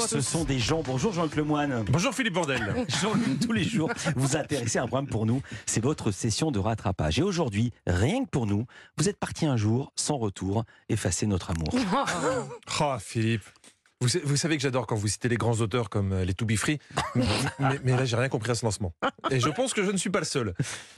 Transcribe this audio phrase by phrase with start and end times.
[0.00, 0.82] Ce sont des gens.
[0.84, 1.84] Bonjour Jean-Luc Lemoine.
[1.90, 2.34] Bonjour Philippe.
[3.02, 5.42] Jean-Luc, tous les jours, vous intéressez à un problème pour nous.
[5.66, 7.18] C'est votre session de rattrapage.
[7.18, 8.66] Et aujourd'hui, rien que pour nous,
[8.96, 11.68] vous êtes parti un jour, sans retour, effacer notre amour.
[12.80, 13.42] Ah Philippe.
[14.00, 16.34] Vous, sa- vous savez que j'adore quand vous citez les grands auteurs comme euh, les
[16.34, 16.80] To Be Free,
[17.14, 17.24] mais,
[17.60, 18.92] mais- mais là j'ai rien compris à ce lancement.
[19.30, 20.54] Et je pense que je ne suis pas le seul.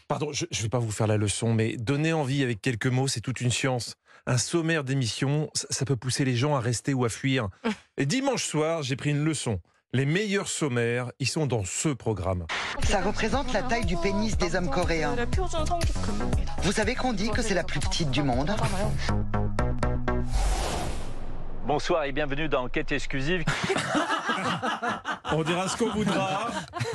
[0.08, 3.06] Pardon, je ne vais pas vous faire la leçon, mais donner envie avec quelques mots,
[3.08, 3.96] c'est toute une science.
[4.26, 7.48] Un sommaire d'émission, ça, ça peut pousser les gens à rester ou à fuir.
[7.96, 9.60] Et dimanche soir, j'ai pris une leçon.
[9.92, 12.44] Les meilleurs sommaires, ils sont dans ce programme.
[12.82, 15.14] Ça représente la taille du pénis des hommes coréens.
[16.64, 18.50] Vous savez qu'on dit que c'est la plus petite du monde
[21.68, 23.44] Bonsoir et bienvenue dans Enquête exclusive.
[25.36, 26.50] On dira ce qu'on voudra,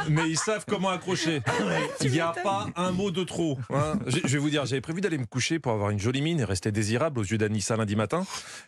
[0.09, 1.41] mais ils savent comment accrocher.
[2.01, 3.57] Il n'y a pas un mot de trop.
[3.73, 3.99] hein.
[4.07, 6.39] Je je vais vous dire, j'avais prévu d'aller me coucher pour avoir une jolie mine
[6.39, 8.25] et rester désirable aux yeux d'Anissa lundi matin.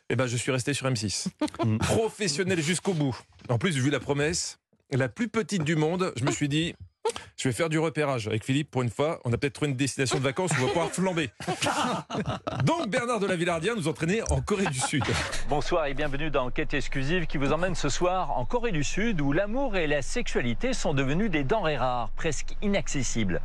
[0.09, 1.27] Et ben, je suis resté sur M6.
[1.79, 3.17] Professionnel jusqu'au bout.
[3.49, 4.59] En plus, vu la promesse,
[4.91, 6.75] la plus petite du monde, je me suis dit.
[7.41, 9.19] Je vais faire du repérage avec Philippe pour une fois.
[9.25, 11.31] On a peut-être trouvé une destination de vacances où on va pouvoir flamber.
[12.65, 15.03] Donc Bernard de la Villardière nous entraînait en Corée du Sud.
[15.49, 19.21] Bonsoir et bienvenue dans Enquête exclusive qui vous emmène ce soir en Corée du Sud
[19.21, 23.41] où l'amour et la sexualité sont devenus des denrées rares, presque inaccessibles.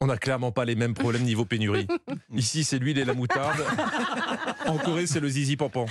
[0.00, 1.86] On n'a clairement pas les mêmes problèmes niveau pénurie.
[2.34, 3.64] Ici, c'est l'huile et la moutarde.
[4.66, 5.86] En Corée, c'est le zizi pampan.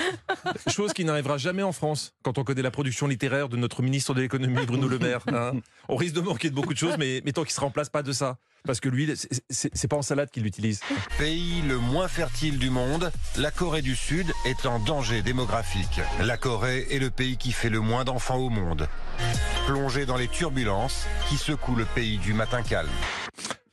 [0.67, 4.13] Chose qui n'arrivera jamais en France quand on connaît la production littéraire de notre ministre
[4.13, 5.21] de l'économie, Bruno Le Maire.
[5.27, 5.53] hein.
[5.87, 7.89] On risque de manquer de beaucoup de choses, mais, mais tant qu'il ne se remplace
[7.89, 8.37] pas de ça.
[8.65, 9.15] Parce que l'huile,
[9.49, 10.79] c'est pas en salade qu'il l'utilise.
[11.17, 15.99] Pays le moins fertile du monde, la Corée du Sud est en danger démographique.
[16.21, 18.87] La Corée est le pays qui fait le moins d'enfants au monde.
[19.67, 22.89] Plongé dans les turbulences qui secouent le pays du matin calme.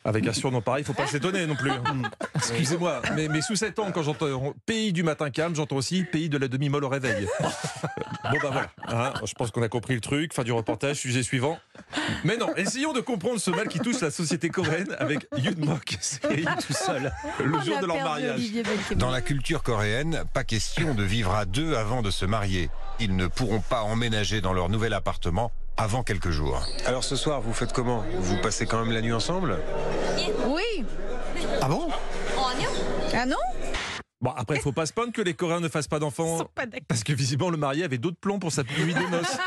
[0.04, 1.70] Avec un surnom pareil, il faut pas s'étonner non plus.
[1.70, 2.02] hein.
[2.34, 6.30] Excusez-moi, mais, mais sous cet ans, quand j'entends pays du matin calme, j'entends aussi pays
[6.30, 7.26] de la demi-molle au réveil.
[7.40, 10.32] Bon bah voilà, hein, je pense qu'on a compris le truc.
[10.32, 11.58] Fin du reportage, sujet suivant.
[12.24, 15.96] Mais non, essayons de comprendre ce mal qui touche la société coréenne avec Yoon Mok,
[16.00, 17.12] série tout seul,
[17.44, 18.40] le jour de leur mariage.
[18.96, 22.70] Dans la culture coréenne, pas question de vivre à deux avant de se marier.
[23.00, 26.62] Ils ne pourront pas emménager dans leur nouvel appartement avant quelques jours.
[26.86, 28.04] Alors ce soir, vous faites comment?
[28.18, 29.56] Vous passez quand même la nuit ensemble?
[30.46, 30.84] Oui.
[31.60, 31.88] Ah bon?
[33.14, 33.36] Ah non?
[34.20, 36.46] Bon après, il faut pas se plaindre que les Coréens ne fassent pas d'enfants,
[36.88, 39.38] parce que visiblement le marié avait d'autres plans pour sa nuit de noces.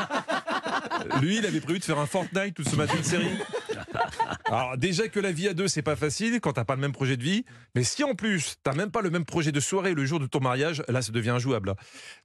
[1.20, 3.38] Lui, il avait prévu de faire un Fortnite ou de se mater une série.
[4.46, 6.92] Alors déjà que la vie à deux, c'est pas facile quand t'as pas le même
[6.92, 7.44] projet de vie.
[7.74, 10.26] Mais si en plus t'as même pas le même projet de soirée le jour de
[10.26, 11.74] ton mariage, là, ça devient injouable.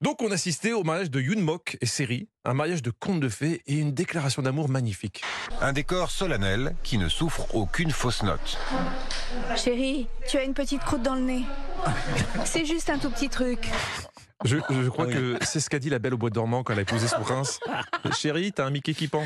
[0.01, 3.29] Donc on assistait au mariage de Yoon Mok et Seri, un mariage de conte de
[3.29, 5.21] fées et une déclaration d'amour magnifique.
[5.61, 8.57] Un décor solennel qui ne souffre aucune fausse note.
[9.55, 11.43] Chérie, tu as une petite croûte dans le nez.
[12.45, 13.69] C'est juste un tout petit truc.
[14.45, 16.79] Je, je crois que c'est ce qu'a dit la belle au bois dormant quand elle
[16.79, 17.59] a épousé son prince.
[18.17, 19.25] Chérie, t'as un Mickey qui pend.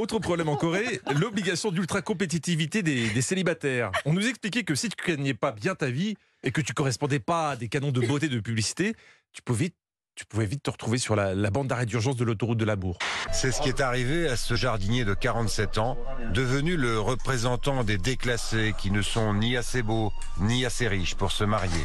[0.00, 3.92] Autre problème en Corée, l'obligation d'ultra-compétitivité des, des célibataires.
[4.06, 7.18] On nous expliquait que si tu gagnais pas bien ta vie et que tu correspondais
[7.20, 8.94] pas à des canons de beauté de publicité,
[9.34, 9.72] tu pouvais,
[10.14, 12.96] tu pouvais vite te retrouver sur la, la bande d'arrêt d'urgence de l'autoroute de l'amour.
[13.30, 15.98] C'est ce qui est arrivé à ce jardinier de 47 ans,
[16.32, 21.30] devenu le représentant des déclassés qui ne sont ni assez beaux ni assez riches pour
[21.30, 21.84] se marier.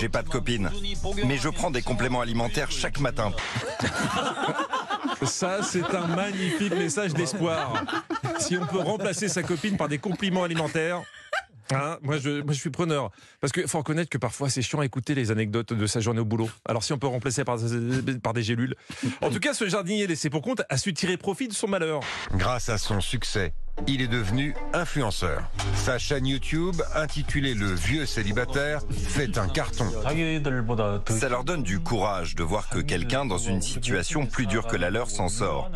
[0.00, 0.70] J'ai pas de copine,
[1.26, 3.30] mais je prends des compléments alimentaires chaque matin.
[5.22, 7.84] Ça, c'est un magnifique message d'espoir.
[8.38, 11.02] Si on peut remplacer sa copine par des compliments alimentaires.
[11.72, 13.10] Hein, moi, je, moi, je suis preneur.
[13.40, 16.20] Parce qu'il faut reconnaître que parfois, c'est chiant à écouter les anecdotes de sa journée
[16.20, 16.50] au boulot.
[16.66, 17.58] Alors, si on peut remplacer par,
[18.22, 18.74] par des gélules.
[19.22, 22.00] En tout cas, ce jardinier laissé pour compte a su tirer profit de son malheur.
[22.34, 23.52] Grâce à son succès,
[23.86, 25.50] il est devenu influenceur.
[25.74, 29.86] Sa chaîne YouTube, intitulée Le Vieux Célibataire, fait un carton.
[31.08, 34.76] Ça leur donne du courage de voir que quelqu'un dans une situation plus dure que
[34.76, 35.70] la leur s'en sort.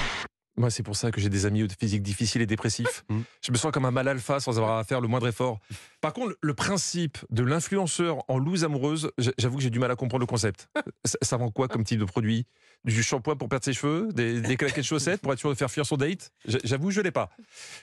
[0.59, 3.05] Moi, c'est pour ça que j'ai des amis de physique difficile et dépressif.
[3.43, 5.61] Je me sens comme un mal alpha sans avoir à faire le moindre effort.
[6.01, 9.97] Par contre, le principe de l'influenceur en loose amoureuse, j'avoue que j'ai du mal à
[9.97, 10.69] comprendre le concept.
[11.05, 12.45] Ça, ça vend quoi comme type de produit?
[12.85, 14.09] Du shampoing pour perdre ses cheveux?
[14.13, 16.33] Des, des claquettes de chaussettes pour être sûr de faire fuir son date?
[16.45, 17.31] J'avoue, je l'ai pas.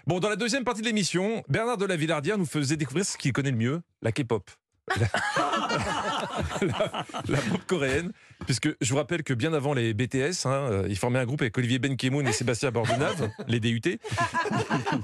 [0.05, 3.17] Bon, dans la deuxième partie de l'émission, Bernard de la Villardière nous faisait découvrir ce
[3.17, 4.49] qu'il connaît le mieux, la K-pop.
[4.99, 5.07] La,
[6.61, 8.11] la- la pop coréenne,
[8.45, 11.41] puisque je vous rappelle que bien avant les BTS, hein, euh, il formait un groupe
[11.41, 13.99] avec Olivier Benkemoun et Sébastien Bordenave, les DUT, et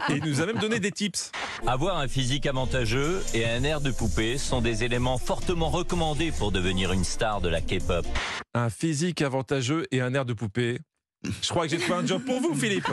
[0.09, 1.31] il nous a même donné des tips.
[1.67, 6.51] Avoir un physique avantageux et un air de poupée sont des éléments fortement recommandés pour
[6.51, 8.05] devenir une star de la K-pop.
[8.53, 10.79] Un physique avantageux et un air de poupée.
[11.23, 12.87] Je crois que j'ai trouvé un job pour vous, Philippe.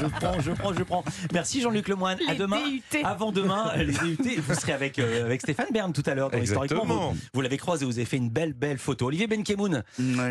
[0.00, 1.04] Je prends, je prends, je prends.
[1.32, 2.18] Merci Jean-Luc Lemoine.
[2.28, 2.58] à demain.
[2.68, 2.82] DUT.
[3.04, 4.40] Avant demain, les DUT.
[4.40, 7.12] Vous serez avec, euh, avec Stéphane Bern tout à l'heure dans Historiquement.
[7.12, 9.06] Vous, vous l'avez croisé, vous avez fait une belle, belle photo.
[9.06, 9.84] Olivier Benkemoun,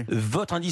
[0.09, 0.65] votre indice